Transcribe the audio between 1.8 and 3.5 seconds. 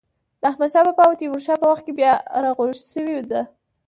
کې بیا رغول شوې ده.